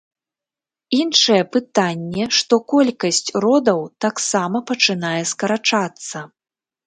[1.01, 6.17] Іншае пытанне, што колькасць родаў таксама пачынае скарачацца.